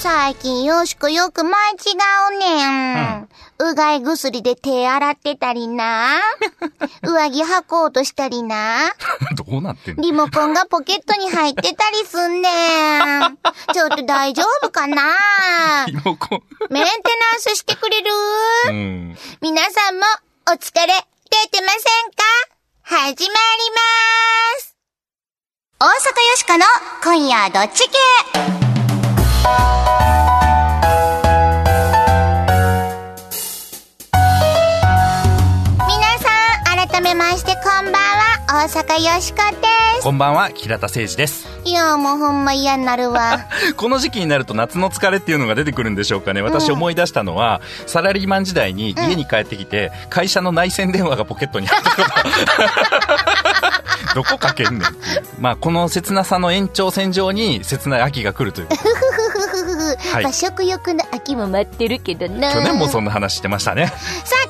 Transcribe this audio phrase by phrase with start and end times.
[0.00, 1.74] 最近よしこよく間違
[2.34, 3.28] うねん。
[3.58, 6.20] うがい薬で手洗ってたりな。
[7.02, 8.92] 上着履こうとしたりな。
[9.34, 10.02] どうなってんの？
[10.02, 13.38] リモコンがポケットに入ってたりすんねん。
[13.74, 15.02] ちょっと大丈夫かな？
[15.88, 16.42] リモコン。
[16.70, 16.90] メンテ
[17.32, 18.10] ナンスしてくれる？
[18.68, 19.18] うん。
[19.40, 20.02] 皆さんも
[20.48, 20.86] お疲れ
[21.30, 22.22] 出てませんか？
[22.84, 23.34] 始まりま
[24.60, 24.76] す
[25.80, 25.92] 大阪よ
[26.36, 26.64] しこの
[27.04, 27.98] 今夜どっち系？
[37.18, 39.66] ましてこんばんは大阪よしこで
[40.00, 41.48] すこんばんは、平田誠二です。
[41.64, 43.46] いやもうほんま嫌になるわ
[43.76, 46.40] この時期になると夏の疲れっていうのが出てくるんでしょうかね。
[46.40, 52.08] 私思い出したのは、サラリーマン時代に家に帰ってきて、会社の内線電話がポケットに入ったこと。
[54.14, 55.22] どこかけんねんっていう。
[55.40, 58.68] まあ、この切なさの延長線上に切ない秋が来るという
[60.12, 63.86] はいまあ食欲の秋も待ってるけどな去年もそんな話してましたね。
[63.86, 64.47] さてメッ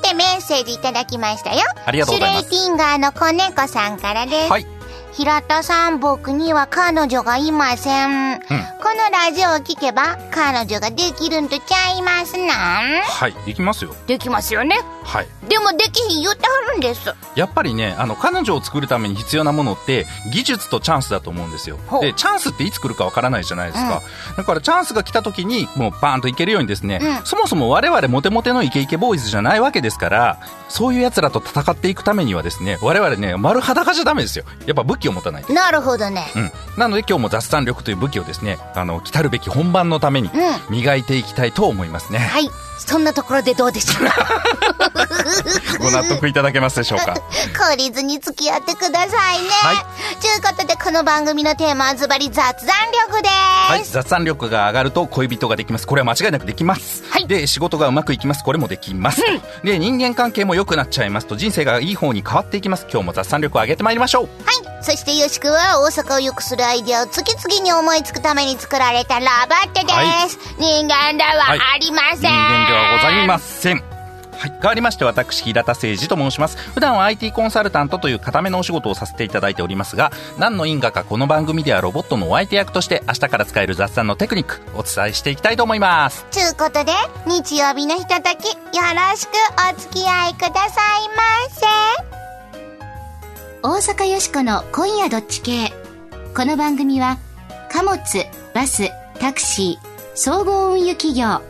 [0.48, 1.60] セージいただきましたよ。
[1.84, 2.48] ありがとうございます。
[2.48, 4.77] シュレイティンガーの子猫さんからです、はい。
[5.18, 12.44] 平田さん僕には彼女がいません、このラジオを聞けば彼女ができるんとちゃいますな。
[12.44, 13.92] んはい、できますよ。
[14.06, 14.76] できますよね。
[15.02, 15.26] はい。
[15.48, 17.12] でもできひん言ってはるんです。
[17.34, 21.78] やっぱりね、あの、彼女を作るために必要なものって、技術とチャンスだと思うんですよ。
[22.00, 24.02] で、チャンスっていつ来るかわからないじゃないですか。
[24.36, 27.26] だから、チャンスが来た時に、もうバーンといけるようにですね、うん。
[27.26, 30.38] そもそも我々モテモテのイケイケボーイズじゃないわけですから、
[30.68, 34.44] そういう奴らと戦っていくためにはですね、我々ね、丸裸じゃダメですよ。
[34.66, 35.52] やっぱ武器を持たないと。
[35.52, 36.52] なるほどねうん。
[36.76, 40.32] なので今日も雑談力という武器をですね、あの、来たるべき本番のためにう
[40.70, 42.18] 磨いていきたいと思いますね。
[42.18, 44.08] はいそんなところでどうでしょう
[45.78, 47.14] ご納得いただけますでしょうか？
[47.72, 49.48] 懲りずに付き合ってくださいね。
[49.62, 49.76] はい
[50.20, 52.34] ということで、この番組のテーマはズバリ雑
[52.66, 52.76] 談
[53.08, 53.32] 力です。
[53.70, 55.86] はい、雑談力が上がると恋人ができます。
[55.86, 57.04] これは間違いなくできます。
[57.10, 58.42] はいで、仕事がうまくいきます。
[58.42, 59.22] これもできます。
[59.62, 62.86] で、人間関係も良くなっちゃいますと、人生がいい方に変わっていきます。
[62.90, 64.28] 今日も雑談力を上げてまいりましょう。
[64.44, 64.84] はい。
[64.84, 69.94] そして、よしくは大阪を良くするアイデアを次々に思いつくために作られたラバッテです。
[69.94, 70.08] はい
[70.58, 72.67] 人間でははいありません。
[72.68, 73.82] ではございません。
[74.38, 74.50] はい。
[74.50, 76.58] 変わりまして、私、平田誠二と申します。
[76.74, 86.26] 普段は IT コンサルタントという固めのお仕事をさせていただいておりますが、何の因果かこの番組ではロボットのお相手役として、明日から使える雑談のテクニック、お伝えしていきたいと思います。
[86.26, 86.92] ということで、
[87.26, 89.30] 日曜日のひととき、よろしく
[89.74, 91.66] お付き合いくださいませ。
[93.62, 95.72] 大阪よしこの今夜どっち系。
[96.36, 97.16] この番組は、
[97.72, 97.98] 貨物、
[98.54, 101.40] バス、タクシー、総合運輸企業、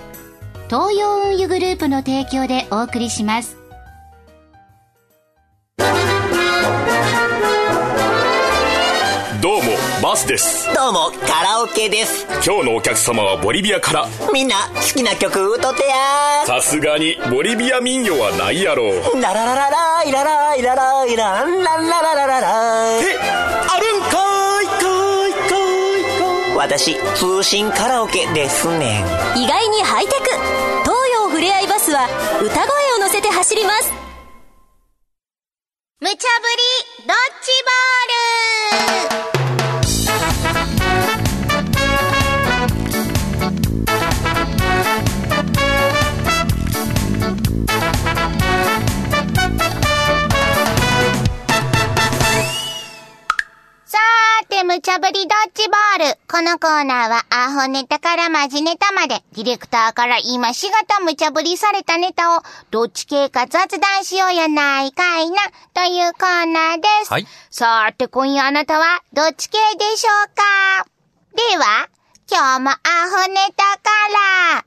[0.68, 3.56] 東洋運輸グループの提供でお送りします。
[9.40, 9.62] どうも
[10.02, 12.26] バスですどうも、カラオケです。
[12.44, 19.22] 今日のお客様はボリビアからみんな、好きな曲歌ってやさすがにボリビア民謡はないやろうー。
[19.22, 29.02] ララララライラライラライランランラララララえあるんかーいかーいかーいかーい私、通信カラオケですね
[29.36, 29.38] ん。
[29.40, 30.57] 意外にハイテク
[31.88, 32.06] スは
[32.42, 33.90] 歌声を乗せて走ります。
[36.00, 39.37] 無茶ぶりドッジボール。
[54.68, 55.22] 無茶ぶりドッ
[55.54, 56.18] ジボール。
[56.30, 65.38] このコーナーは、アホネタからマジネタまで、ディレクターから今しがた無茶ぶりされたネタを、どっち系か雑談しようやないかいな、
[65.72, 67.10] というコーナーです。
[67.10, 70.42] はいさーて、今夜あなたは、どっち系でしょうか？
[71.34, 71.88] では、
[72.30, 72.74] 今日もア
[73.10, 73.80] ホネタか
[74.52, 74.64] ら、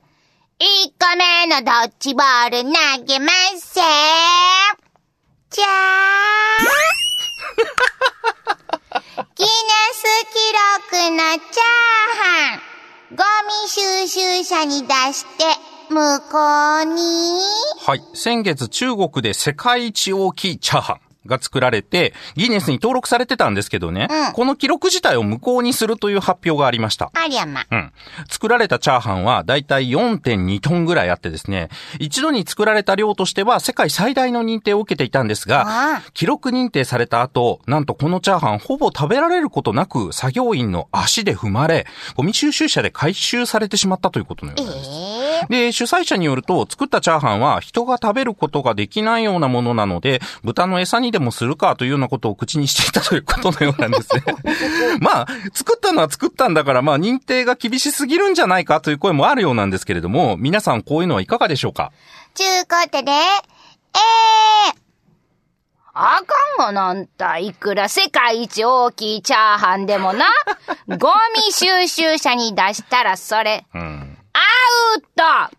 [0.61, 3.81] 1個目のドッジボール投げますせ
[5.51, 6.70] じゃー
[14.43, 15.43] 車に出して、
[15.89, 17.01] 向こうに、
[17.85, 18.03] はい。
[18.13, 27.11] 先月中国で世界一大きいチャーハンが作られて、ギネスに登録されてたんですけどね、うんこの記録自体を無効にするという発表がありました。
[27.13, 27.65] ありゃま。
[27.69, 27.91] うん。
[28.29, 31.69] 作られたチャーハンはだいたい4.2トンぐらいあってですね、
[31.99, 41.85] 一度に作られた量としては世界最大の認定を受けていたんですが記録認定された後、なんとこのチャーハンほぼ食べられることなく作業員の足で踏まれ、
[42.15, 44.89] ゴミ収集車で回収されてしまったということのようえなんです。
[44.89, 54.23] えで、主催者によると、作ったチャーハンは人が食べることができないようなものなので、豚の餌にでもするかというようなことを口にしていたということのようなんですね。
[54.99, 61.91] まあ、作ったのは作ったんだから、まあ、認定が厳しすぎるんじゃないかという声もあるようなんですけれども、皆さんこういうのはいかがでしょうか？
[62.33, 64.81] ちゅうことで、えー、
[65.93, 66.21] あ
[66.57, 70.25] かんがなんた、いくら世界一大きいチャーハンでもな、
[70.97, 74.17] ゴミ収集車に出したらそれ、うん。
[74.33, 74.39] ア
[74.97, 75.01] ウ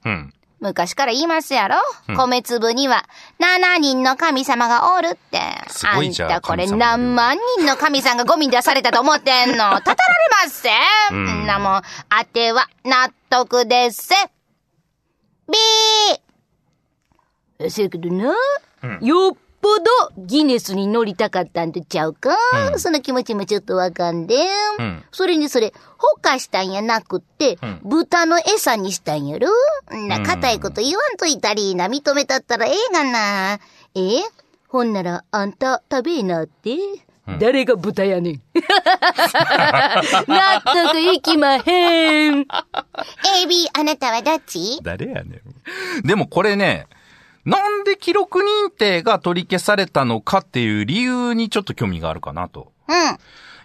[0.02, 0.34] トうん。
[0.62, 1.74] 昔から言いますやろ、
[2.16, 3.04] 米粒には
[3.40, 5.40] 7人の神様がおるって。
[5.66, 9.70] すごいじゃんあんたこれ何万人の神さんがゴミに出されたと思ってんの？
[9.82, 9.96] たたられ
[10.44, 10.78] ません。
[11.10, 14.10] うんんなもん、あては納得です。
[15.48, 18.32] ビーせやけどな、
[19.00, 22.36] よっぽどギネスに乗りたかったんとちゃうか、
[22.72, 24.34] うんその気持ちもちょっとわかんで。
[24.78, 29.48] うんそれにそれ、ほかしたんやなくって、うん豚の餌にしたんやろ？
[29.96, 33.60] んな、うん硬いこと言わんといたりな、認めたったらええがな。
[33.94, 34.22] え？
[34.66, 36.76] ほんなら、あんた食べえなって。
[37.38, 38.42] 誰が豚やねん。
[40.26, 42.40] 納得いきまへん。
[42.40, 42.44] A、
[43.48, 44.80] B、あなたはどっち？
[44.82, 45.40] 誰やね
[46.02, 46.06] ん。
[46.06, 46.88] でもこれね、
[47.44, 52.72] なんで記録認定が取り消されたのかっていう理由にちょっと興味があるかなと。
[52.88, 52.94] うん。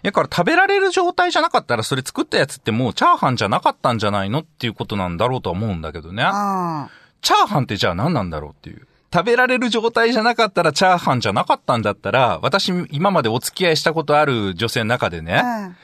[0.02, 6.22] だから食べられる状態じゃなかったらそれ作ったやつってもうチャーハンじゃなかったんじゃないのっていうことなんだろうとは思うんだけどね。
[6.24, 6.88] あ
[7.20, 8.86] チャーハンってじゃあ何なんだろうっていう。
[9.12, 15.42] 食べられる状態じゃなかったらチャーハンじゃなかったんだったら、私今までお付き合いしたことある女性の中でね、あ。
[15.42, 15.76] うん。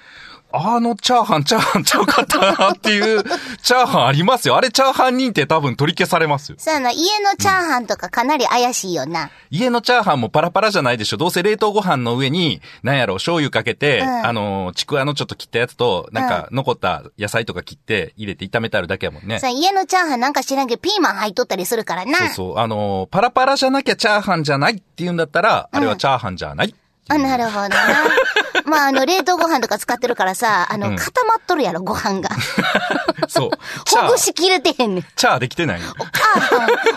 [0.57, 3.23] あのチャーハン、チャーハンちゃうかったなっていう
[3.63, 4.57] チャーハンありますよ。
[4.57, 6.57] あれチャーハン認定多分取り消されますよ。
[6.59, 9.31] そうやな、家のチャーハンとかかなり怪しいよな。
[9.51, 11.17] 家のチャーハンもパラパラじゃないでしょ。
[11.17, 19.39] どうせ冷凍ご飯の上に、なんやろ、醤油かけて、うんあの、ちくわのちょっと切ったやつと、なんか残った野菜とか切って入れて炒めてあるだけやもんね。
[19.41, 22.19] さ、家のチャーハンなんか知らんけど、ピーマン入っとったりするからな。
[22.19, 22.59] そうそう。
[22.59, 26.75] あの、パラパラじゃなきゃチャーハンじゃないって言うんだったら、あれはチャーハンじゃないう
[27.09, 27.77] あ、なるほどな。
[28.65, 32.31] まあ、あの、冷凍ご飯とか使ってるからさ、あの、うん固まっとるやろ、ご飯が。
[33.29, 33.51] そう。
[33.85, 35.05] チャー、ほぐしきれてへんねん。
[35.17, 35.89] チャーできてないの。
[35.89, 35.95] ああ、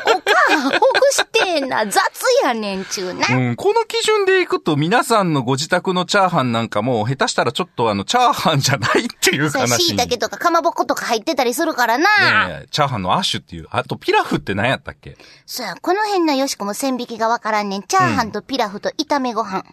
[0.06, 0.78] おかん、ほぐ
[1.12, 1.86] してんな。
[1.86, 2.02] 雑
[2.44, 3.28] やねんちゅうな。
[3.30, 9.84] うん、この基準でいくと皆さんのご自宅のチャーハンなんかも下手したらちょっとあの、チャーハンじゃないっていうそう、話に。
[9.90, 12.04] 椎茸とかかまぼことか入ってたりするからな。
[12.04, 13.68] ねえチャーハンのアッシュっていう。
[13.72, 15.18] あと、ピラフって何やったっけ？
[15.46, 17.84] そうや、この辺のよしこも線引きがわからんねん。
[17.84, 19.64] チャーハンとピラフと炒めご飯。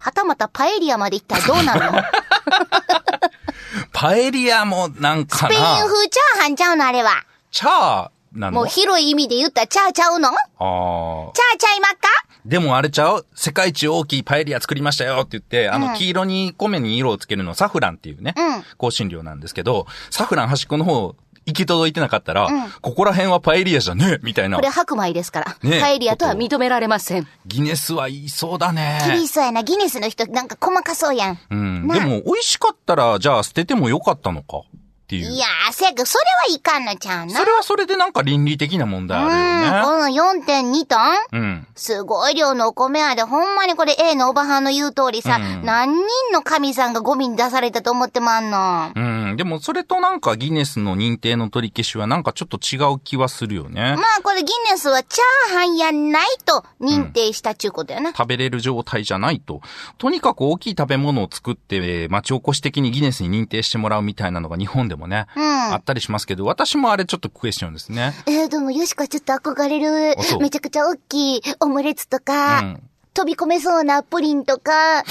[0.00, 2.02] はたまたパエリアまで行ったらどうなるの？
[3.92, 5.84] パエリアもなんかスペインな。
[5.86, 7.24] 風チャーハンちゃうのあれは。
[7.50, 8.52] チャーなの？
[8.52, 10.30] もう広い意味で言ったらチャーちゃうの？
[10.30, 11.30] チャああ。
[11.30, 12.08] ーちゃいまっか？
[12.46, 13.26] でもあれちゃう？
[13.34, 15.82] 世界一大きいパエリア作りましたよって言って、あうん。
[15.82, 18.62] の、黄色に米に色をつけるのサフランっていうね、うん。
[18.78, 21.14] 香辛料なんですけど、サフラン端っこの方、
[21.46, 24.68] 行き届いてなかったら、んここら辺はパエリアじゃねえみたいなこれ。
[24.68, 25.56] 白米ですから。
[25.68, 27.26] ねパエリアとは認められません。
[27.46, 29.00] ギネスは言いそうだね。
[29.06, 29.62] 厳しそうやな。
[29.62, 31.38] ギネスの人なんか細かそうやん。
[31.50, 31.86] うん。
[31.86, 34.62] なでも、美味しかったら、じゃあ捨ててもよかったのか
[35.10, 35.32] っていう。
[35.32, 37.34] いやー、せやけど、それはいかんのちゃうな。
[37.34, 41.00] それはそれでなんか倫理的な問題あうん、この4.2トン？
[41.00, 41.18] るよね。
[41.32, 41.66] うん。
[41.74, 48.92] すごい量のお米やで、ほんまにこれ A のおばはんの言う通りさ、うん何人の神さんがゴミに出されたと思ってまんの？
[48.94, 49.00] う
[49.32, 49.36] ん。
[49.36, 53.96] でも、それとなんかギネスの認定の取り消しはなんかちょっと違う気はするよね。
[53.96, 58.12] まあこれギネスはチャーハンやないと認定したっちゅうことやな。
[58.12, 59.60] 食べれる状態じゃないと。
[59.98, 68.12] とにかく大きい食べ物を作って、えー町おこし的にギネスに認定してもらうみたいなのが日本でもね、うんあったりしますけど、私もあれちょっとクエスチョンですね。
[68.26, 70.16] えー、でもよしこちょっと憧れる。
[70.40, 75.02] めちゃくちゃ大きいオムレツとか、うん飛び込めそうなプリンとか、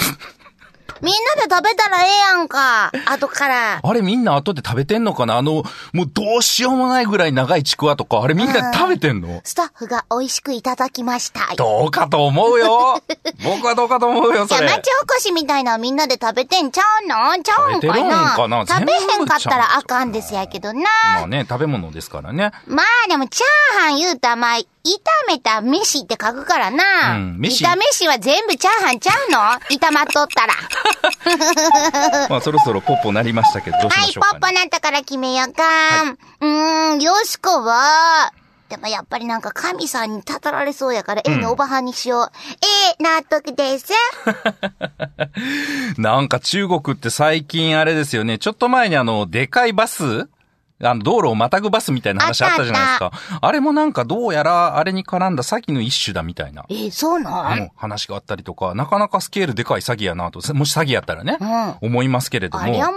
[1.01, 2.91] みんなで食べたらええやんか。
[3.05, 3.79] 後から。
[3.81, 5.37] あれみんな後で食べてんのかな？
[5.37, 9.41] あの、もうどうしようもないぐらい長いちくわとか、あれみんなで食べてんの？
[9.43, 11.55] スタッフが美味しくいただきました。
[11.55, 13.01] どうかと思うよ
[13.43, 14.67] 僕はどうかと思うよ、それ。
[14.67, 17.43] じゃあ町おこしみたいなのみんなで食べてんちゃうの？
[17.43, 18.65] ちゃうんか食べてるんなかな？
[18.67, 20.81] 食べへんかったらあかんですやけどな。
[21.15, 22.51] まあね、食べ物ですからね。
[22.67, 24.63] まあでもチャーハン言うたらまあ、炒
[25.27, 27.15] めた飯って書くからな。
[27.15, 29.39] うん飯炒飯は全部チャーハンちゃうの？
[29.77, 30.53] 炒まっとったら。
[32.29, 34.39] まあそろそろポッポなりましたけど、どうしはい、ましょうか、ね。
[34.39, 35.63] ポッポなったから決めようか。
[36.41, 38.31] うーん、よしこは、
[38.69, 42.31] でもやっぱりなんか神さんにたたられそうやから、ええのおばはんにしよう。
[42.61, 43.87] ええ、納得です。
[45.97, 50.29] なんか中国って最近あれですよね、ちょっと前にあの、でかいバス
[50.81, 53.11] あの、道路をまたぐバスみたいな話あったじゃないですか。
[53.41, 56.65] あれもなんかどうやら、あれに絡んだ詐欺の一種だみたいな。
[56.69, 62.63] えそうなん、うん話があったりとか、なかなかスケールでかい詐欺やなと、もし詐欺やったらね、うん思いますけれども。
[62.63, 62.95] ありゃまあ。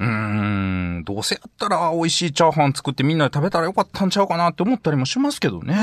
[0.00, 5.74] うーん、ん、どうせやったら美味しいチャーハン作ってみんなで食べたらよかったんちゃうかなって思ったりもしますけどね。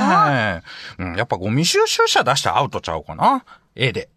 [0.97, 3.43] うん、やっぱゴミ収集車出したらアウトちゃうかな。
[3.75, 4.09] A で。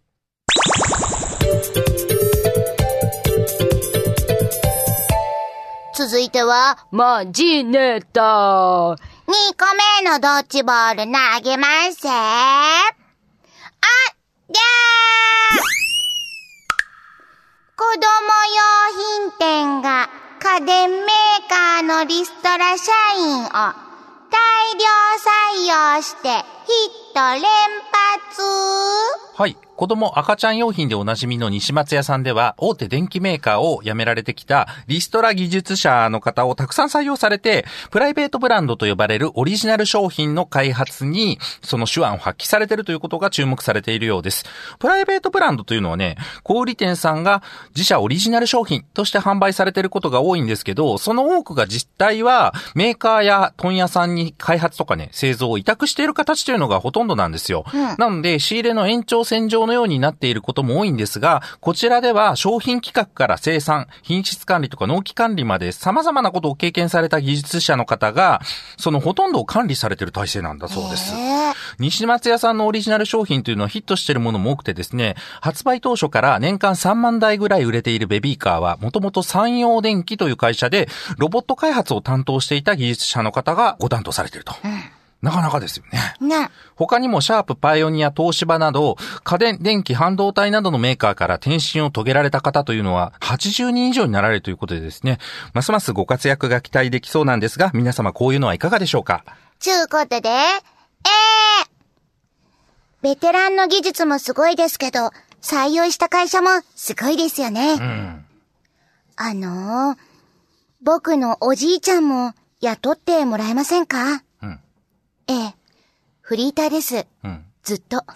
[5.99, 8.21] 続いては、マジネタ。
[8.23, 8.95] 2
[9.59, 9.67] 個
[10.05, 12.09] 目のドッジボール投げますせ。
[12.09, 12.13] あ、
[14.49, 15.69] りゃー
[17.75, 18.07] 子供
[18.55, 18.63] 用
[19.27, 20.09] 品店が
[20.41, 24.87] 家電メーカーのリストラ社員を大量
[25.19, 28.43] 採用してト連発
[29.35, 29.57] はい。
[29.79, 44.45] 子供赤ちゃん用品でおなじみの西松屋さんでは、大手電機メーカーを辞められてきたリストラ技術者の方をたくさん採用されて、プライベートブランドと呼ばれるオリジナル商品の開発に、その手腕を発揮されているということが注目されているようです。
[44.81, 47.45] プライベートブランドというのはね、小売店さんが
[47.77, 57.65] 自社オリジナル商品として販売されていることが多いんですけど、その多くが実態はメーカーや問屋さんに開発とかね、製造を委託している形というのがほとんどなんですよ。
[57.99, 68.41] なので、仕入れの延長線上のようになっていることも多いんですが、こちらでは商品企画から生産、品質管理とか納期管理まで様々なことを経験された技術者の方が、
[68.77, 71.15] そのほとんどを管理されている体制なんだそうです。
[71.15, 71.39] えー
[71.79, 80.89] 西松屋さんのオリジナル商品というのはヒットしているものも多くてですね、発売当初から年間3万台ぐらい売れているベビーカーは、もともと山陽電機という会社で、
[81.19, 84.55] ロボット開発を担当していた技術者の方がご担当されていると。
[85.21, 86.15] なかなかですよね。
[86.21, 95.19] な、他にもシャープ、パイオニア、東芝など、家電、電気、半導体などのメーカーから転身を遂げられた方というのは80人以上になられるということでですね、
[95.55, 99.25] ますますご活躍が期待できそうなんですが、皆様こういうのはいかがでしょうか？
[99.59, 101.69] ちゅうことで、えー、
[103.03, 105.11] ベテランの技術もすごいですけど、
[105.43, 107.73] 採用した会社もすごいですよね。
[107.73, 108.25] うん。
[109.17, 109.97] あのー、
[110.83, 113.99] 僕のおじいちゃんも雇ってもらえませんか？
[114.13, 114.23] うん。
[115.29, 115.55] ええ、
[116.23, 117.07] フリーターです。
[117.23, 117.45] うん。
[117.63, 117.97] ずっと。
[117.99, 118.15] 僕は、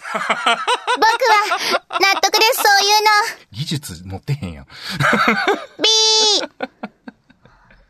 [2.00, 3.02] 納得です、そういう
[3.52, 4.64] 技術持ってへんやん。
[4.64, 4.70] の。
[5.78, 5.88] ビ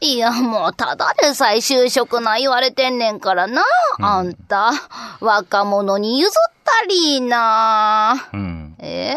[0.00, 3.62] ーいや、もう、ただでさえ就職な言われてんねんからな。
[4.00, 4.73] あんた、
[5.21, 6.33] 若者に譲っ
[6.64, 8.29] たりな。
[8.33, 8.75] うん。
[8.81, 9.17] え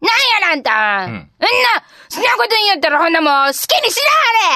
[0.00, 0.10] なん
[0.42, 1.28] やなんた、うんん、な、
[2.08, 4.00] そんなこと言うんやったらほんなもん好きにし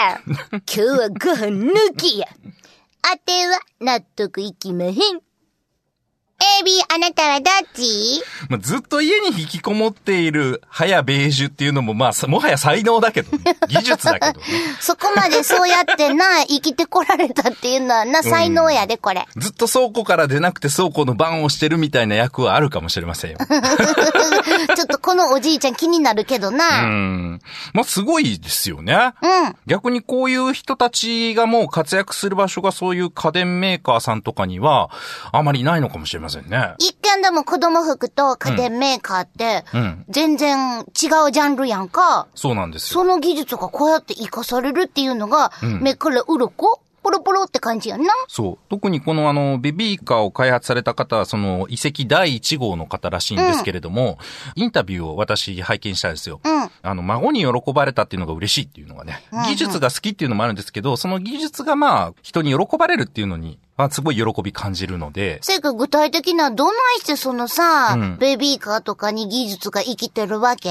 [0.00, 2.26] なはれ 今日はご飯抜きや。
[3.02, 5.31] あては、納得いきまへん。
[6.60, 8.20] A、B、あなたはどっち？
[8.48, 13.56] まあ、ずっと家に引きこもっている、早ベージュっていうのも、まあ、さもはや才能だけどね。
[13.68, 14.46] 技術だけどね。
[14.80, 19.26] そこまでそうやってな、生きてこられたっていうのはな、才能やで、これ。
[19.36, 23.38] ずっと倉庫から出なくて倉庫の番をしてるみたいな役はあるかもしれませんよ。
[23.38, 26.82] ちょっとこのおじいちゃん気になるけどうな。
[26.86, 27.40] ん。
[27.72, 29.12] まあ、すごいですよね。
[29.22, 29.56] うん。
[29.66, 34.90] 逆にこういう人たちがもう活躍する場所がそういう家電メーカーさんとかには、
[35.32, 36.74] あまりないのかもしれませんね。
[36.78, 40.86] 一見でも子供服と家電メーカーってうん、全然違う
[41.32, 42.28] ジャンルやんか。
[42.34, 43.00] そうなんですよ。
[43.00, 46.80] その技術がこうやって活かされるっていうのが、うん目から鱗？
[47.02, 48.12] ポロポロって感じやんな。
[48.28, 48.58] そう。
[48.68, 54.18] 特にこのあの、ベビーカーを開発された方は、その、遺跡第1号の方らしいんですけれども、
[54.54, 56.40] インタビューを私拝見したんですよ。
[56.44, 56.70] うん。
[56.82, 70.70] あの、孫に喜ばれたっていうのが嬉しいっていうのがね、うん技術が好きっていうのもあるんですけど、その技術がまあ、人に喜ばれるっていうのに、まあ、すごい喜び感じるので、せやけど具体的などないしてそのさ、うんベビーカーとかに技術が生きてるわけ？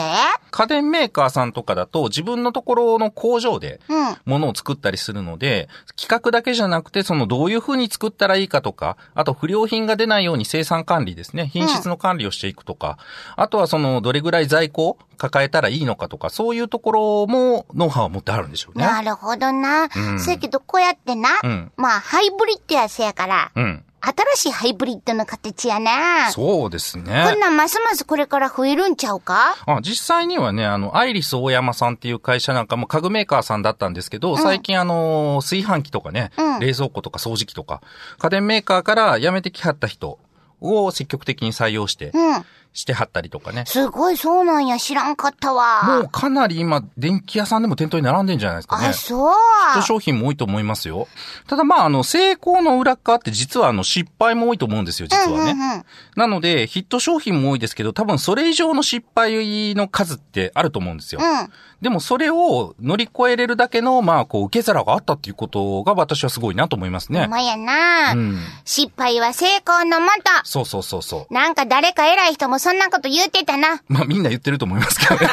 [0.51, 4.17] 家電メーカーさんとかだと、自分のところの工場で、うん。
[4.25, 5.67] ものを作ったりするので、
[6.00, 12.99] 企画だけじゃなくて、そのどういう風に作ったらいいかとか、あと不良品が出ないように生産管理ですね、品質の管理をしていくとか、
[13.35, 18.85] あとはそのどれぐらい在庫を抱えたらいいのかとか、そういうところもノウハウを持ってあるんでしょうね。
[18.85, 19.87] なるほどな。
[19.95, 23.83] うんせやけどこうやってな、うんまあハイブリッドやせやから、うん。
[24.01, 26.31] 新しいハイブリッドの形やな。
[26.31, 27.13] そうですこんね。
[27.39, 29.55] なんますますこれから増えるんちゃうか？
[29.67, 37.81] あ実際にはね、あの、アイリス大山さんっていう会社なんかも家具メーカーさんだったんですけど、最近あの、炊飯器とかね、うん冷蔵庫とか掃除機とか、
[38.17, 40.20] 家電メーカーから辞めてきはった人
[40.60, 42.46] を積極的に採用して、うん。
[42.73, 43.63] してはったりとかね。
[43.67, 45.83] すごいそうなんや、知らんかったわ。
[45.83, 48.93] もうかなり今、電気屋さんでも店頭に並んでんじゃないですかねあ、。
[48.93, 49.33] そう。
[49.73, 51.07] ヒット商品も多いと思いますよ。
[51.47, 55.51] ただまあ、あの、成功の裏側って実はあの、失敗も多いと思うんですよ、実はね。
[55.51, 55.85] うんうんうん
[56.15, 61.21] なので、ヒット商品も多いですけど、多分それ以上の失敗の数ってあると思うんですよ。
[61.21, 61.51] うん。
[61.81, 67.21] でもそれを乗り越えれるだけの、まあ、こう、受け皿があったっていうことが私はすごいなと思いますね。
[67.21, 68.38] ほんまやな、うん。
[68.65, 70.13] 失敗は成功のもと。
[70.43, 71.33] そうそうそうそう。
[71.33, 73.81] なんか誰か偉い人もそんなこと言うてたな。
[73.89, 75.27] まあみんな言ってると思いますけどね。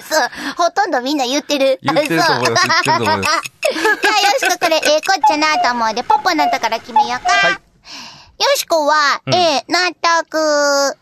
[0.00, 0.20] そう。
[0.56, 1.78] ほとんどみんな言ってる。
[1.82, 3.30] 言ってると思います言ってると思います
[3.74, 3.84] じゃあ、
[4.20, 7.30] よしここれ、ええこっちゃなと思うんで、ポッポのとこから決めようか。
[7.30, 7.58] はい
[8.36, 10.98] よしこは、ええ、納得。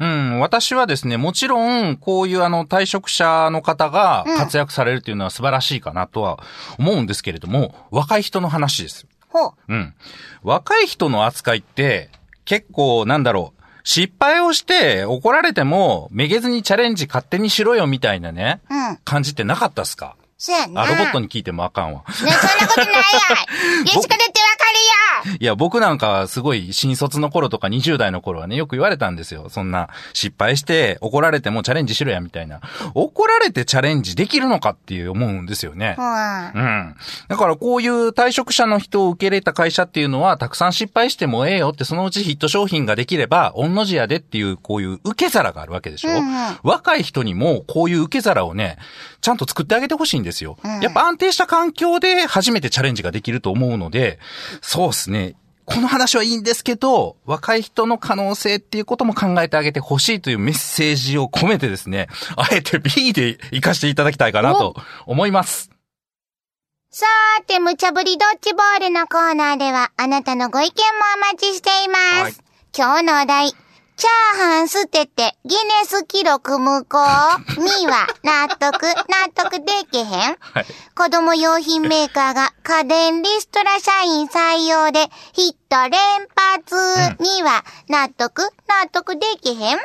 [0.00, 6.38] うん、私はですね、もちろん、こういうあの、退職者の方が活躍されるっていうのは素晴らしいかなとは
[6.78, 9.06] 思うんですけれども、若い人の話です。
[9.28, 9.52] ほう。
[9.68, 9.94] うん。
[10.42, 12.10] 若い人の扱いって、
[12.46, 18.96] 結構、なんだろう、失敗をして怒られても、めげずにチャレンジ勝手にしろよみたいなね、うん。
[19.04, 20.16] 感じってなかったっすか？
[20.38, 20.82] そうやな。
[20.82, 22.02] あ、ロボットね、に聞いてもあかんわ。
[22.10, 22.40] そんなこ
[22.74, 22.92] とないや。
[25.38, 29.48] いや、僕なんかはすごい新卒の頃とか20代の頃はね、よく言われたんですよ。
[29.48, 32.60] そんな、失敗して怒られてもチャレンジしろや、みたいな。
[32.94, 35.96] 怒られてチャレンジできるのかっていう思うんですよね。
[35.98, 36.04] うん。
[36.04, 36.96] うん。
[37.28, 48.78] だからこういう退職者の人を受け入れた会社っていうのは、たくさん失敗してもええよって、そのうちヒット商品ができれば、御の字やでっていう、こういう受け皿があるわけでしょ、うんうん若い人にも、こういう受け皿をね、
[49.20, 50.56] ちゃんと作ってあげてほしいんですよ。
[50.82, 54.18] やっぱ安定した環境で初めてチャレンジができると思うので、
[54.60, 55.34] そうですね。
[55.66, 64.74] この話はいいんですけど、若い人の可能性っていうことも考えてあげてほしいというメッセージを込めてですね、あえて B で活かしていただきたいかなと
[65.06, 65.70] 思います。
[66.90, 70.72] さーて、無茶ぶりドッジボールのコーナーでは、あなたのご意見も
[71.16, 72.22] お待ちしています。
[72.22, 72.34] はい
[72.72, 73.52] 今日のお題、
[74.00, 76.96] チャーハン捨ててギネス記録無効。
[77.60, 80.06] には納得、納得できへん。
[80.06, 80.66] はい。
[80.94, 86.00] 子供用品メーカーが家電リストラ社員採用でヒット連
[86.34, 87.22] 発。
[87.22, 89.78] には納得、納得できへん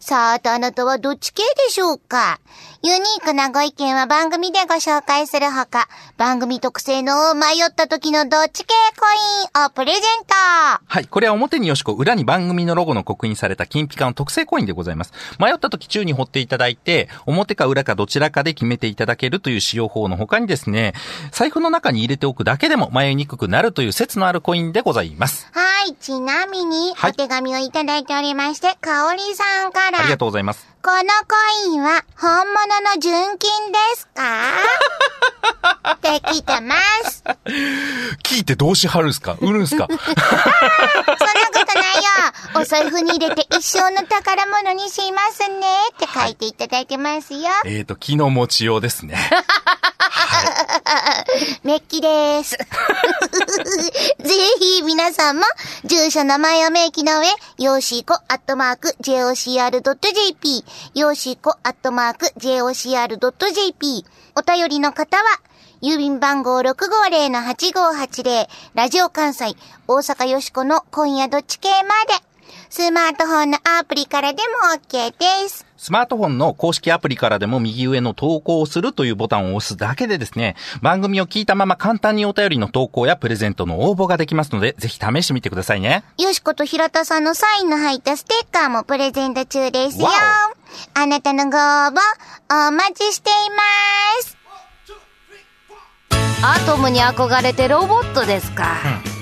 [0.00, 2.40] さあ、あなたはどっち系でしょうか？
[2.84, 9.06] ユニークなご意見は番組でご紹介するほか、番組特製の迷った時のどっち系コ
[9.58, 10.34] インをプレゼント
[10.84, 11.06] はい。
[11.06, 15.12] これは表によしこ、裏に番組のロゴの刻印された金ピカの特製コインでございます。
[15.38, 20.94] 迷った時宙に掘っていただいて、表か裏かどちらかで決めていただけるという使用法の他にですね、
[21.30, 25.48] 財布の中に入れておくだけでも迷いにくくなるという説のあるコインでございます。
[25.52, 30.71] はい、ちなみに、はいお手紙をいただいておりまして、かおりさんから、ありがとうございます。
[30.84, 31.04] このコ
[31.72, 34.22] インは本物の純金ですか？
[35.94, 36.74] って聞いてま
[37.08, 37.22] す。
[38.24, 39.36] 聞いてどうしはるんすか？
[39.40, 39.86] 売るんすか？
[39.90, 40.06] そんなこ
[41.64, 41.94] とない
[42.56, 42.60] よ。
[42.60, 47.40] お財布に入れて一生の宝物にしますねって書いていただいてますよ。
[47.64, 49.16] えーと、気の持ちようですね。
[51.62, 52.56] メッキです。
[52.58, 55.44] ぜひ皆さんも、
[55.84, 60.64] 住所名前を明記の上、よーしーこアットマーク jocr.jp、
[60.94, 64.04] よしこアットマーク jocr.jp、
[64.36, 65.22] お便りの方は、
[65.82, 69.56] 郵便番号650-8580、ラジオ関西、
[69.88, 72.31] 大阪よしこの今夜どっち系まで、
[72.74, 75.10] スマートフォンのアプリからでも OK
[75.42, 75.66] です。
[75.76, 86.02] スマートフォンの公式アプリからでも右上の投稿をするというボタンを押すだけでですね、番組を聞いたまま簡単にお便りの投稿やプレゼントの応募ができますので、ぜひ試してみてくださいね。
[86.16, 90.12] よしこと平田さんのサインの入ったステッカーもプレゼント中ですよわ。
[90.94, 91.98] あなたのご応募
[92.68, 94.38] お待ちしています。
[96.42, 98.64] アトムに憧れてロボットですか、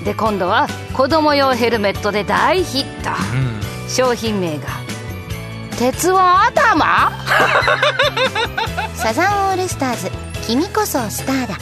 [0.03, 3.09] で今度は子供用ヘルメットで大ヒット、
[3.87, 4.67] 商品名が
[5.77, 7.11] 鉄腕頭？
[8.95, 10.11] サザンオールスターズ、
[10.47, 11.55] 君こそスターだ。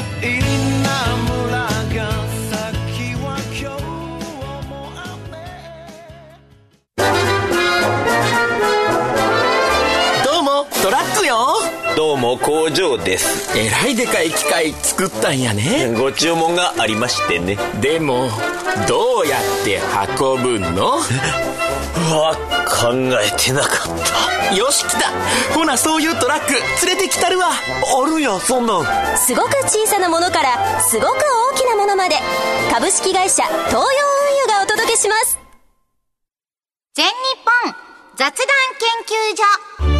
[10.60, 11.56] どうもトラックよ。
[11.96, 13.58] どうも工場です。
[13.58, 15.96] えらいでかい機械作ったんやね。
[15.98, 17.58] ご注文がありましてね。
[17.80, 18.30] でも
[18.86, 19.80] どうやって
[20.20, 20.98] 運ぶの？
[20.98, 22.36] うわ
[22.68, 22.92] 考
[23.22, 24.54] えてなかった。
[24.54, 25.12] よし来た。
[25.58, 26.52] ほなそういうトラック
[26.86, 27.52] 連れてきたるわ。
[27.52, 28.82] あるやそんな
[29.14, 29.18] ん。
[29.18, 31.08] すごく小さなものからすごく
[31.54, 32.18] 大きなものまで。
[32.70, 35.40] 株式会社東洋運輸がお届けします。
[36.96, 37.14] 全日
[37.64, 37.74] 本
[38.18, 39.99] 雑談研究所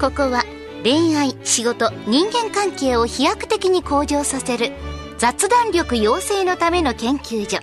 [0.00, 0.44] ここは
[0.82, 4.72] 恋愛、仕事、人間関係を飛躍的に向上させる
[5.18, 7.58] 雑談力養成のための研究所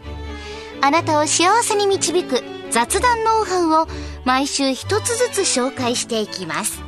[0.81, 3.87] あなたを幸せに導く雑談ノウハウを
[4.25, 6.81] 毎週一つずつ紹介していきます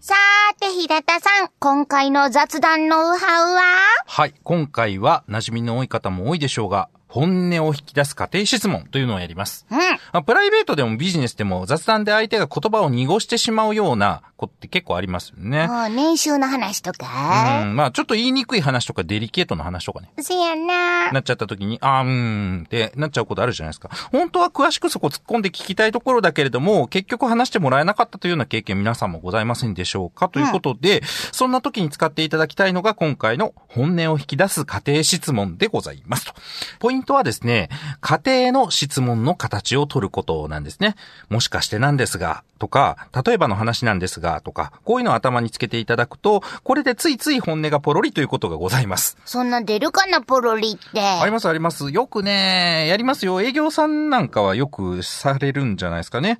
[0.00, 3.62] さーて平田さん今回の雑談ノウハウは？
[4.04, 4.34] はい。
[4.42, 9.64] 今回は馴染みの多い方も多いでしょうが、本音を引き出す家庭質問というのをやります。
[9.70, 9.78] うん。
[9.78, 15.66] まあ、プライベートでもビジネスでも雑談で相手が言葉を濁してしまうような子って結構ありますよね。
[15.66, 17.64] もう年収の話とうか。
[17.64, 20.10] ん、まあちょっと言いにくい話とかデリケートな話とかね。
[20.18, 21.10] せやな。
[21.10, 23.88] なっちゃった時に、あーうーんってなっちゃうことあるじゃないですか。
[24.12, 31.02] 本当は詳しくそこ突っ込んで聞きたいところだけれども、結局話してもらえなかったというような経験皆さんもございませんでしょうかということで、
[31.32, 36.34] そんな時に使っていただきたいのが今回の本音を引き出す家庭質問でございますと。
[36.78, 40.96] ポイントはですね、家庭の質問の形を取ることなんですね。
[41.30, 49.16] もしかしてなんですが、とか、例えばの話なんですが、とか、こういうのを頭につけていただくと、これでついつい本音がポロリということがございます。
[49.24, 51.00] そんな出るかな、ポロリって。
[51.00, 51.90] ありますあります。
[51.90, 53.40] よくね、やりますよ。
[53.40, 56.38] 営業さんなんかはよくされるんじゃないですかね。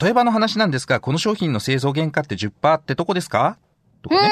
[0.00, 3.56] 例えばの話なんですが、この商品の製造原価って10%ってどこですか
[4.04, 4.30] とかね。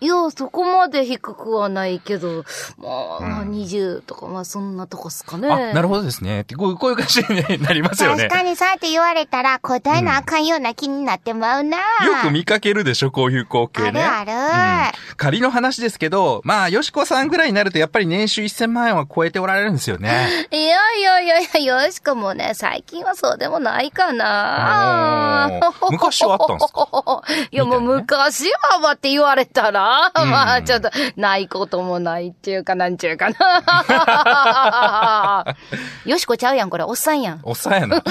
[0.00, 2.44] いや、そこまで低くはないけど、
[2.78, 5.48] まあ、まあ20とか、まあそんなとこっすかね。
[5.48, 6.40] あ、なるほどですね。
[6.40, 8.34] ってこうこういう感じになりますよね確。
[8.36, 11.76] かにそうやって言われたら答えなあかんような気になってまうな。
[11.78, 11.82] よ
[12.22, 14.02] く見かけるでしょ、こういう光景ね。
[14.02, 20.48] あるあるうん仮の話ですけど、まあ、よしこさんぐらいになるとやっぱり年収1000万円は超えておられるんですよね。
[20.50, 25.60] いやいやいやいや、よしかもね、最近はそうでもないかな。
[25.90, 27.22] 昔はあったんですか？
[27.50, 33.34] いやもう昔ははって言われたら、まあちょっと、ないこともないっていうかなんちゅうかな。
[36.04, 37.40] よしこちゃうやん、これ、おっさんやん。
[37.42, 38.02] おっさんやな。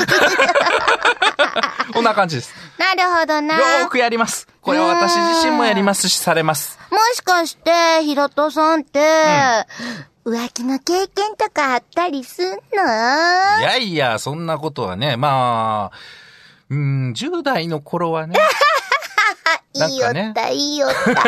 [1.94, 2.54] こんな感じです。
[2.78, 3.56] なるほどな。
[3.56, 4.48] よーくやります。
[4.62, 6.80] これは私自身もやりますし、されます。
[6.90, 9.00] もしかして、ひろとさんって、
[10.26, 12.58] 浮気の経験とかあったりすんの？
[13.60, 15.98] いやいや、そんなことはね、まあ、
[16.70, 18.40] うん、10代の頃はね、
[19.76, 21.24] なんいいよかねった、いいよった。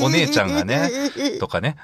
[0.04, 0.90] お姉ちゃんがね、
[1.38, 1.76] とかね。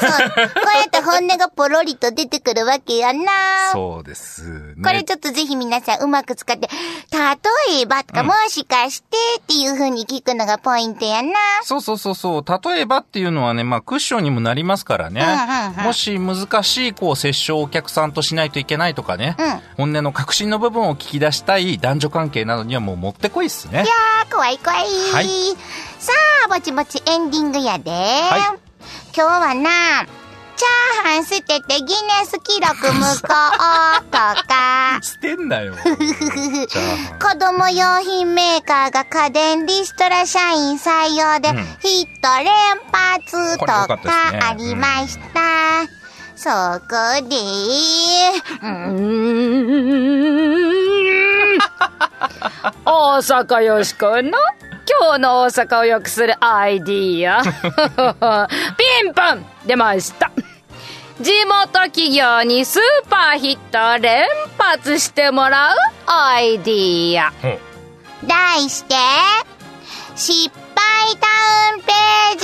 [0.00, 0.10] そう。
[0.10, 3.30] こうやって本音がポロリと出てくるわけやな。
[3.72, 4.82] そうですね。
[4.82, 6.68] これちょっとぜひ皆さんうまく使って、
[7.12, 11.32] 例えばとか、もしかしてっていう風に聞くのがポイントやな。
[11.62, 12.44] そうそうそうそう。
[12.68, 15.20] 例えばっていうのはね、まあクッションにもなりますからね。
[15.20, 19.36] うんうんうんもし難しいこう接触をお客さんとしないといけないとかね。
[19.76, 23.84] 本音の核心の部分を聞き出したい男女関係などにはもうもってこいっすね。
[23.84, 25.12] いやー、怖い怖い。
[25.12, 25.26] はい。
[25.98, 26.12] さ
[26.46, 27.90] あ、ぼちぼちエンディングやで。
[27.90, 27.92] い。
[27.92, 28.58] 今
[29.14, 30.06] 日はな、
[30.56, 31.90] チャーハン捨ててギネ
[32.24, 35.74] ス記録無効とか、 捨てんなよ。
[35.84, 35.84] 子
[37.38, 41.56] 供用品メーカーが家電リストラ社員採用でうん。
[41.80, 42.54] ヒット連
[42.92, 43.98] 発とか
[44.48, 45.86] ありました。
[46.36, 46.96] そこ
[47.28, 47.36] で、
[48.62, 48.66] うー
[50.70, 50.73] ん、
[52.84, 54.32] 大阪よしこの
[54.86, 57.42] 今日の大阪を良くするアイディア。
[58.76, 60.30] ピンポン出ました。
[61.20, 64.26] 地元企業にスーパーヒット連
[64.58, 67.32] 発してもらうアイディア。
[68.26, 68.96] 題して、
[70.16, 71.28] 失敗タ
[71.74, 72.38] ウンペー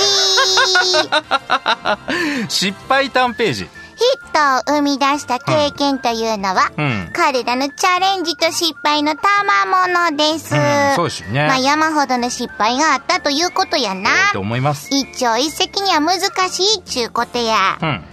[2.47, 3.67] ジ失敗ターンページ。
[4.01, 7.09] ヒットを生み出した経験というのは、うん。
[7.13, 9.23] 彼らのチャレンジと失敗の賜
[9.67, 10.55] 物です。
[10.55, 14.09] うんそうですよねまあ山ほどの失敗があったということやな。
[14.29, 14.87] って思います。
[14.91, 17.77] 一朝一夕には難しいっちゅうことや。
[17.81, 18.03] うん。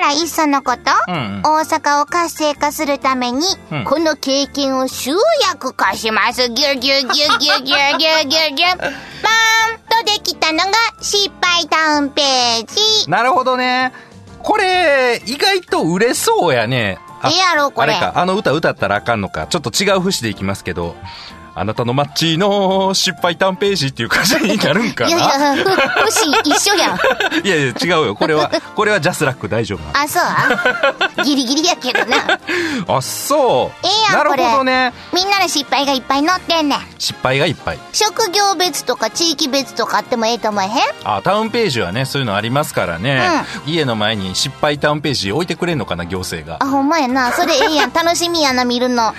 [0.00, 5.12] ならいっそのこと、うん大阪を活性化するために、うんこの経験を集
[5.48, 6.50] 約化します。
[6.50, 8.76] ギュギュギュギュギュギュギュギュギュ。
[8.76, 13.10] バーンとできたのが失敗タウンページ。
[13.10, 13.92] なるほどね。
[14.48, 16.98] これ、意外と売れそうやね。
[17.20, 19.46] あええやろこれあれか、あの歌歌ったらあかんのか。
[19.46, 20.96] ちょっと違う節でいきますけど。
[21.60, 25.10] あなたのマッチの失敗ターンページっていう感じになるんかな？
[25.10, 25.20] いやい
[25.58, 26.98] や、ふ星一緒やん。
[27.44, 28.14] いやいや、違うよ。
[28.14, 32.16] これは、これはジャスラック大丈夫なあ、そうギリギリやけどな。
[32.86, 32.96] の。
[32.98, 33.86] あ、そう。
[33.86, 34.92] ええやんなるほどね。
[35.12, 36.80] みんなの失敗がいっぱい載ってんねん。
[36.98, 37.78] 失敗がいっぱい。
[37.92, 40.72] 職業別とか地域別とかあってもええと思えへん？
[41.04, 43.20] あ、タウンページはね、そういうのありますからね。
[43.66, 46.66] 家の前に失敗タウンページ置いてくれんのかな、行政があ、。
[46.68, 47.32] ほんまやな。
[47.32, 47.92] それええやん。
[47.92, 49.14] 楽しみやな、見るの。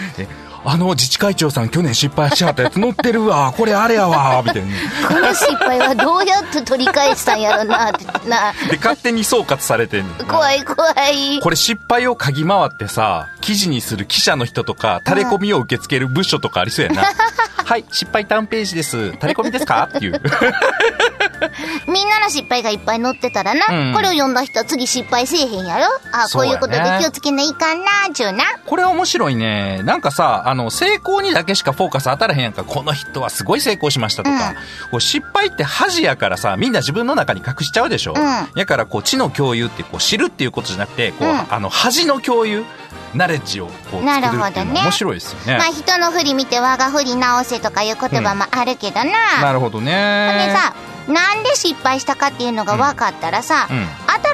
[0.70, 3.54] えあの自治会長さん去年失敗しはったやつ載ってるわ。
[3.58, 4.42] これあれやわ。
[4.46, 4.68] みたいな。
[5.08, 8.54] この失敗はどうやって取り返したんやろな、ってな。
[8.70, 11.40] で、勝手に総括されてんねんな怖い怖い。
[11.42, 17.04] これ失敗を嗅ぎ回ってさ、記事にする記者の人とか、タレコミを受け付ける部署とかありそうやな。
[17.66, 19.12] はい、失敗ターンページです。
[19.20, 19.90] タレコミですか？
[19.96, 20.22] っていう。
[21.88, 25.86] みんなの失敗がいっぱい載ってたらな、うんこれを読んだ人は次失敗せえへんやろ？
[26.12, 28.44] あ、こういうことで気をつけないかんな、ちゅうな。
[28.66, 29.82] これ面白いね。
[29.84, 32.64] なんかさ、あの、成功にだけしかフォーカス当たらへんやんか。
[32.64, 34.36] この人はすごい成功しましたとか。
[34.50, 34.56] うん
[34.92, 38.14] こう失敗って恥やからさ、みんな自分の中に隠しちゃうでしょ。
[38.14, 42.66] んやから、こう、知の共有って、こう、知るっていうことじゃなくて、こう、うんあの、恥の共有、
[43.14, 45.58] ナレッジをこう、な作るっていうのは面白いですよね。
[45.58, 49.42] まあ人の振り見て我が振り直せとかいう言葉もあるけどな。
[49.42, 50.46] なるほどほんね。
[50.48, 50.74] でさ、
[51.08, 53.88] なんで失敗したかっていうのが分かったらさ、うん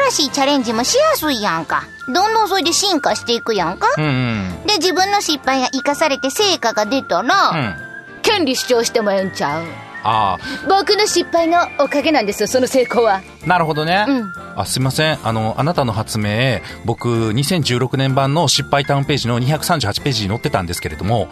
[0.10, 1.84] 新しいチャレンジもしやすいやんか。
[2.08, 3.88] どんどんそれで進化していくやんか。
[3.98, 4.50] うんうん。
[4.68, 7.76] で、自分の失敗が生かされて成果が出たら、うん。
[8.22, 9.64] 権利主張してもええんちゃう？
[10.04, 10.38] あ
[10.70, 14.06] 僕の失敗のおかげなんですよその成功はあ、なるほどね。
[14.08, 15.20] うんあ、すいません。
[15.24, 21.28] あの、あなたの発明、僕、2016年版の失敗タウンページの238ページに載ってたんですけれども、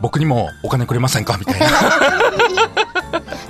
[0.00, 1.36] 僕にもお金くれませんか？
[1.38, 1.66] みたいな。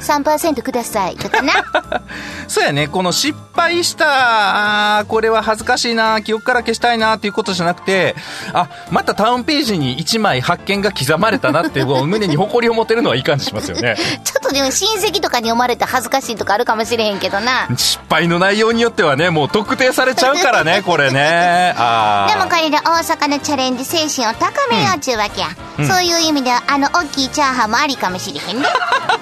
[0.01, 1.53] 3%くださいとかな。
[2.48, 8.14] そうやね、この失敗した、あーこれは恥ずかしいな、記憶から消したいなっていうことじゃなくて、
[8.53, 13.96] あ、またタウンページに1枚発見が刻まれたなって、 胸に誇りを持てるのはいい感じしますよね。
[14.25, 17.68] ちょっとでも親戚とかに読まれて恥ずかしいとかあるかもしれへんけどな。
[17.77, 21.75] 失敗の内容によってはね、もう特定されちゃうからね、これね。
[21.79, 25.48] あーでもこれで大阪のチャレンジ精神を高めようちゅうわけや、
[25.87, 28.68] そういう意味ではあの大きいチャーハンもありかもしれへんね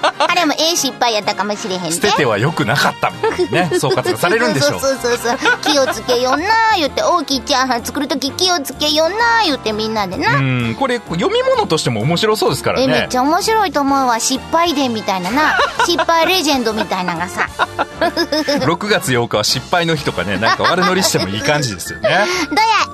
[0.19, 3.11] あれもええ失敗やったかもしれへんで捨てては良くなかった。
[3.51, 4.79] ね、総括がされるんでしょう。
[4.79, 13.17] そうそうそうそう気をつけよんな言って大きいチャーハン作るとき気をつけよんな言ってみんなでな、うん、これ読み物としても面白そうですからえめっねち。
[13.17, 17.47] ゃ面白いと思うわ失敗伝みたいなな 失敗レジェンドみたいなのがさ
[18.01, 22.09] 6月8日は失敗の日とかね、なんか悪乗りしてもいい感じですよね。
[22.09, 22.25] どや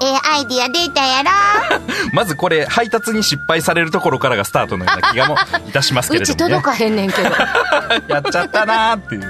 [0.02, 1.30] ええアイディア出たやろ
[2.12, 6.78] まずこれ、配達に失敗されるところからがスタートのような気がもいたしますけうちれども、ね届。
[6.78, 7.30] かへんねんけど。
[8.14, 9.22] やっちゃったなーっていう。
[9.24, 9.30] さ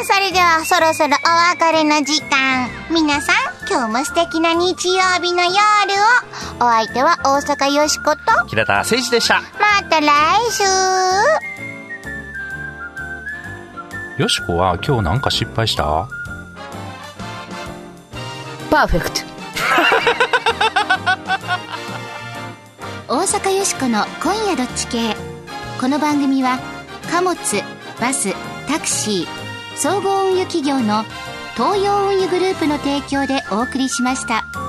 [0.00, 2.68] あそれではそろそろお別れの時間。
[2.90, 3.36] 皆さん
[3.70, 5.56] 今日も素敵な日曜日の夜を。
[6.60, 8.20] お相手は大阪よしこと。
[8.48, 9.40] 平田誠二でした。
[9.58, 10.06] また来
[10.50, 10.62] 週。
[14.22, 16.08] よしこは今日なんか失敗した？
[18.70, 19.20] パーフェクト。
[23.08, 25.16] 大阪よしこの「今夜どっち系」
[25.78, 26.58] この番組は
[27.10, 27.36] 貨物
[28.00, 28.32] バス
[28.66, 29.26] タクシー
[29.76, 31.04] 総合運輸企業の
[31.54, 34.65] 東洋運輸グループの提供でお送りしました。